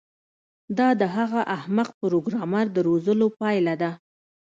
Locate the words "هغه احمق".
1.15-1.89